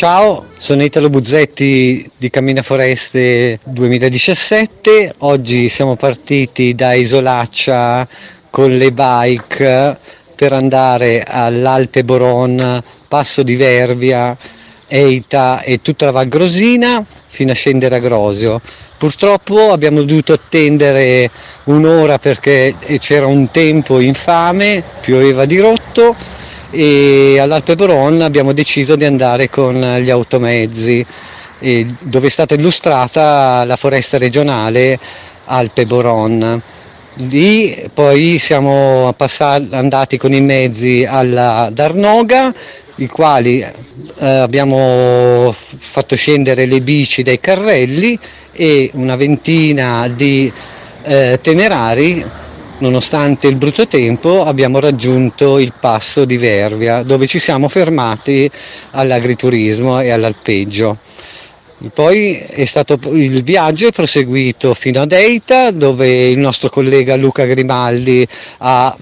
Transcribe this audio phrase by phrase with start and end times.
[0.00, 5.16] Ciao, sono Italo Buzzetti di Cammina Foreste 2017.
[5.18, 8.08] Oggi siamo partiti da Isolaccia
[8.48, 9.98] con le bike
[10.34, 14.34] per andare all'Alpe Boron, Passo di Vervia,
[14.88, 18.58] Eita e tutta la Val Grosina fino a scendere a Grosio.
[18.96, 21.30] Purtroppo abbiamo dovuto attendere
[21.64, 26.16] un'ora perché c'era un tempo infame, pioveva di rotto
[26.70, 31.04] e all'Alpe Boron abbiamo deciso di andare con gli automezzi
[32.00, 34.98] dove è stata illustrata la foresta regionale
[35.44, 36.62] Alpe Boron.
[37.14, 42.54] Lì poi siamo passati, andati con i mezzi alla Darnoga
[42.96, 48.18] i quali eh, abbiamo fatto scendere le bici dai carrelli
[48.52, 50.52] e una ventina di
[51.02, 52.24] eh, temerari,
[52.80, 58.50] nonostante il brutto tempo, abbiamo raggiunto il passo di Vervia, dove ci siamo fermati
[58.90, 60.98] all'agriturismo e all'alpeggio.
[61.94, 68.26] Poi stato, il viaggio è proseguito fino ad Eita, dove il nostro collega Luca Grimaldi
[68.58, 68.94] ha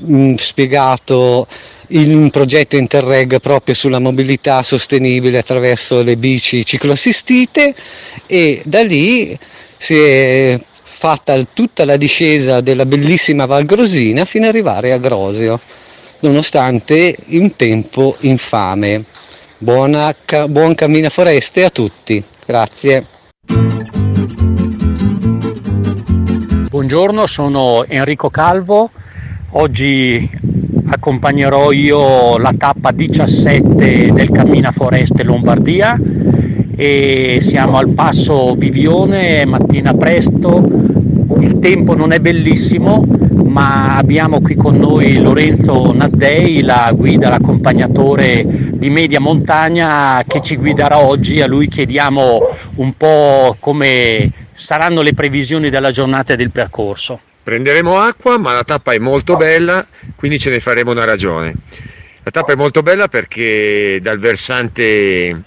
[0.00, 1.46] mh, spiegato
[1.88, 7.74] un progetto Interreg proprio sulla mobilità sostenibile attraverso le bici cicloassistite
[8.26, 9.38] e da lì
[9.78, 10.60] si è
[10.98, 15.60] fatta tutta la discesa della bellissima Val Grosina fino ad arrivare a Grosio,
[16.20, 19.04] nonostante un tempo infame.
[19.58, 20.14] Buona,
[20.48, 23.04] buon cammino foreste a tutti, grazie.
[26.70, 28.90] Buongiorno, sono Enrico Calvo,
[29.50, 30.28] oggi
[30.88, 35.98] accompagnerò io la tappa 17 del Cammina Foreste Lombardia
[36.76, 40.68] e siamo al passo Vivione, mattina presto,
[41.40, 43.04] il tempo non è bellissimo
[43.56, 50.56] ma abbiamo qui con noi Lorenzo Naddei, la guida, l'accompagnatore di media montagna che ci
[50.56, 56.50] guiderà oggi, a lui chiediamo un po' come saranno le previsioni della giornata e del
[56.50, 57.18] percorso.
[57.42, 61.54] Prenderemo acqua, ma la tappa è molto bella, quindi ce ne faremo una ragione.
[62.24, 65.42] La tappa è molto bella perché dal versante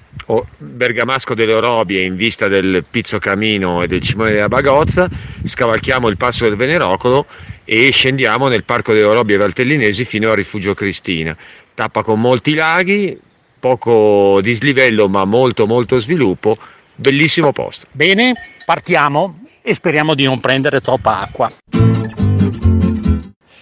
[0.58, 5.10] bergamasco delle Orobie in vista del Pizzo Camino e del Cimone della Bagozza,
[5.44, 7.26] scavalchiamo il passo del Venerocolo
[7.66, 11.36] e scendiamo nel Parco delle Orobie Valtellinesi fino al Rifugio Cristina.
[11.74, 13.18] Tappa con molti laghi,
[13.60, 16.56] poco dislivello ma molto molto sviluppo,
[16.96, 17.88] bellissimo posto.
[17.92, 18.34] Bene,
[18.66, 21.52] partiamo e speriamo di non prendere troppa acqua.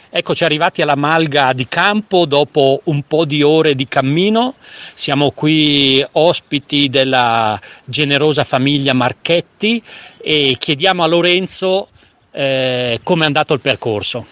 [0.10, 4.56] Eccoci arrivati alla Malga di Campo dopo un po' di ore di cammino.
[4.94, 9.84] Siamo qui ospiti della generosa famiglia Marchetti
[10.18, 11.90] e chiediamo a Lorenzo
[12.32, 14.26] eh, come è andato il percorso.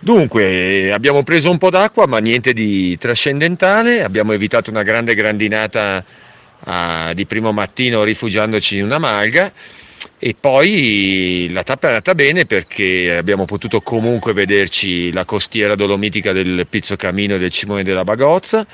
[0.00, 4.02] Dunque, abbiamo preso un po' d'acqua, ma niente di trascendentale.
[4.02, 6.02] Abbiamo evitato una grande grandinata
[6.60, 9.52] ah, di primo mattino rifugiandoci in una malga
[10.18, 16.32] e poi la tappa è andata bene perché abbiamo potuto comunque vederci la costiera dolomitica
[16.32, 18.66] del Pizzo Camino e del Cimone della Bagozza,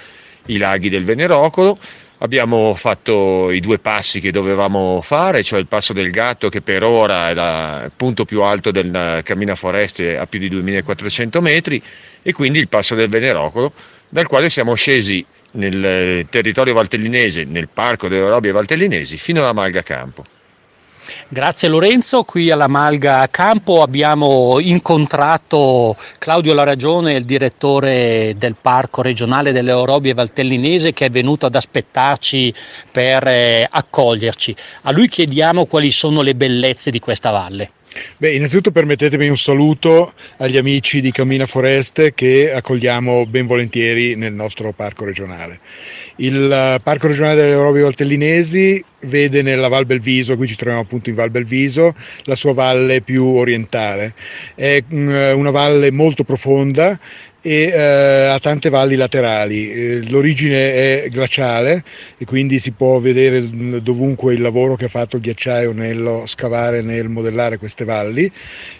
[0.47, 1.79] i laghi del Venerocolo,
[2.19, 6.83] abbiamo fatto i due passi che dovevamo fare, cioè il passo del gatto che per
[6.83, 11.83] ora è il punto più alto del Cammina Foreste a più di 2400 metri
[12.23, 13.73] e quindi il passo del Venerocolo
[14.09, 19.83] dal quale siamo scesi nel territorio valtellinese, nel parco delle Robie Valtellinesi fino alla Malga
[19.83, 20.25] Campo.
[21.27, 29.51] Grazie Lorenzo, qui alla Malga Campo abbiamo incontrato Claudio Laragione, il direttore del Parco regionale
[29.51, 32.55] delle Orobie Valtellinese che è venuto ad aspettarci
[32.91, 34.55] per eh, accoglierci.
[34.83, 37.71] A lui chiediamo quali sono le bellezze di questa valle.
[38.17, 44.33] Beh, innanzitutto permettetemi un saluto agli amici di Cammina Foreste che accogliamo ben volentieri nel
[44.33, 45.61] nostro parco regionale.
[46.17, 51.09] Il eh, parco regionale delle Orobie Valtellinesi vede nella Val Belviso, qui ci troviamo appunto
[51.09, 51.95] in Val Belviso,
[52.25, 54.15] la sua valle più orientale.
[54.55, 56.99] È mm, una valle molto profonda
[57.47, 59.71] e eh, ha tante valli laterali.
[59.71, 60.73] Eh, l'origine
[61.05, 61.85] è glaciale
[62.17, 63.43] e quindi si può vedere
[63.83, 68.33] dovunque il lavoro che ha fatto il ghiacciaio nello scavare, nel modellare queste valli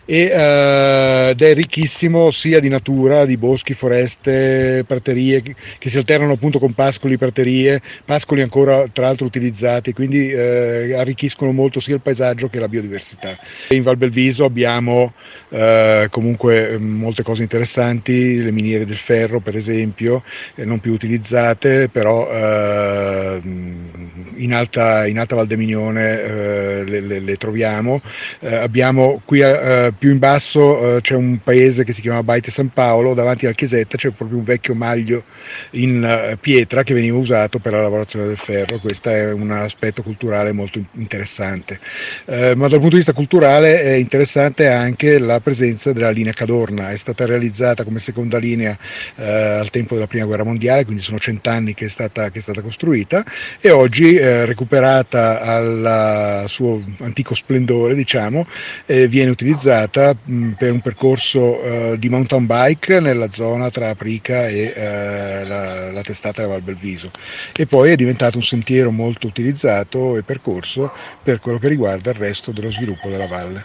[0.07, 5.99] e, eh, ed è ricchissimo sia di natura, di boschi, foreste, praterie che, che si
[5.99, 11.95] alternano appunto con pascoli, praterie, pascoli ancora tra l'altro utilizzati, quindi eh, arricchiscono molto sia
[11.95, 13.37] il paesaggio che la biodiversità.
[13.71, 15.13] In Val Belviso abbiamo
[15.49, 20.23] eh, comunque molte cose interessanti, le miniere del ferro per esempio,
[20.55, 27.01] eh, non più utilizzate, però eh, in, alta, in alta Val de Mignone eh, le,
[27.01, 28.01] le, le, troviamo.
[28.41, 32.73] Eh, abbiamo qui eh, più in basso c'è un paese che si chiama Baite San
[32.73, 35.25] Paolo, davanti alla chiesetta c'è proprio un vecchio maglio
[35.73, 40.53] in pietra che veniva usato per la lavorazione del ferro, questo è un aspetto culturale
[40.53, 41.79] molto interessante.
[42.27, 46.97] ma dal punto di vista culturale è interessante anche la presenza della linea Cadorna, è
[46.97, 48.77] stata realizzata come seconda linea
[49.17, 52.43] eh, al tempo della prima guerra mondiale, quindi sono cent'anni che è stata, che è
[52.43, 53.25] stata costruita
[53.61, 58.47] e oggi eh, recuperata al suo antico splendore, diciamo,
[58.87, 64.49] eh, viene utilizzata mh, per un percorso eh, di mountain bike nella zona tra Aprica
[64.49, 67.11] e eh, la, la, testata della Val Belviso
[67.57, 70.93] e poi è diventato un sentiero molto utilizzato e percorso
[71.23, 73.65] per quello che riguarda il resto dello sviluppo della valle.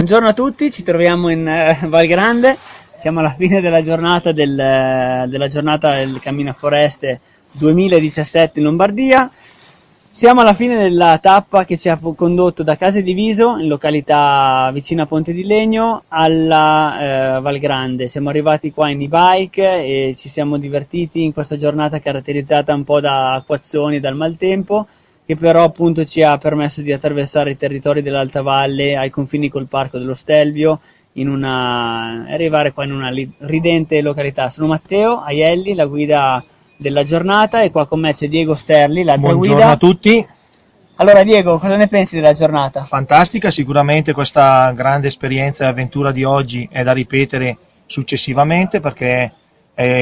[0.00, 1.46] Buongiorno a tutti, ci troviamo in
[1.82, 2.56] uh, Val Grande,
[2.96, 7.20] siamo alla fine della giornata del, uh, della giornata del Cammino Foreste
[7.52, 9.30] 2017 in Lombardia.
[10.12, 14.68] Siamo alla fine della tappa che ci ha condotto da Case di Viso, in località
[14.72, 18.08] vicina a Ponte di Legno, alla uh, Val Grande.
[18.08, 23.00] Siamo arrivati qua in e-bike e ci siamo divertiti in questa giornata caratterizzata un po'
[23.00, 24.86] da acquazzoni e dal maltempo
[25.30, 29.68] che però appunto ci ha permesso di attraversare i territori dell'Alta Valle ai confini col
[29.68, 30.80] Parco dello Stelvio
[31.12, 34.50] in una, arrivare qua in una ridente località.
[34.50, 36.42] Sono Matteo Aielli, la guida
[36.76, 39.54] della giornata e qua con me c'è Diego Sterli, l'altra Buongiorno guida.
[39.54, 40.26] Buongiorno a tutti.
[40.96, 42.82] Allora Diego, cosa ne pensi della giornata?
[42.82, 47.56] Fantastica, sicuramente questa grande esperienza e avventura di oggi è da ripetere
[47.86, 49.32] successivamente perché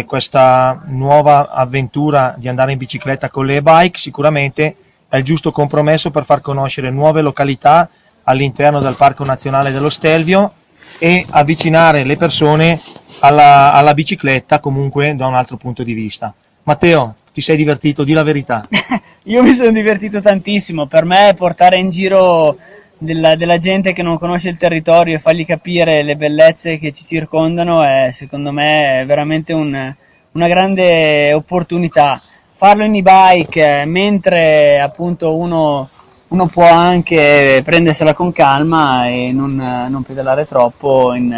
[0.07, 4.75] questa nuova avventura di andare in bicicletta con le bike sicuramente
[5.09, 7.89] è il giusto compromesso per far conoscere nuove località
[8.25, 10.53] all'interno del Parco Nazionale dello Stelvio
[10.99, 12.81] e avvicinare le persone
[13.21, 16.33] alla, alla bicicletta comunque da un altro punto di vista.
[16.65, 18.05] Matteo, ti sei divertito?
[18.05, 18.69] Di la verità.
[19.25, 22.57] Io mi sono divertito tantissimo, per me portare in giro
[22.99, 27.05] della, della, gente che non conosce il territorio e fargli capire le bellezze che ci
[27.05, 29.95] circondano è secondo me veramente un,
[30.33, 32.21] una grande opportunità
[32.59, 35.89] farlo in e-bike mentre appunto uno,
[36.27, 41.33] uno, può anche prendersela con calma e non, non pedalare troppo, in,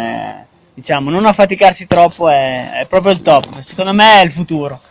[0.73, 3.59] diciamo, non affaticarsi troppo è, è, proprio il top.
[3.59, 4.81] Secondo me è il futuro.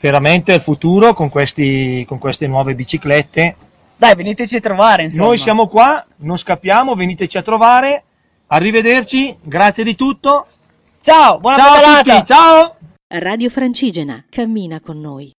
[0.00, 3.56] Veramente è il futuro con, questi, con queste nuove biciclette.
[3.96, 5.04] Dai, veniteci a trovare.
[5.04, 5.28] Insomma.
[5.28, 8.02] Noi siamo qua, non scappiamo, veniteci a trovare.
[8.48, 10.46] Arrivederci, grazie di tutto.
[11.00, 12.12] Ciao, buona ciao pedalata.
[12.12, 12.76] a tutti, ciao!
[13.06, 15.32] Radio Francigena, cammina con noi.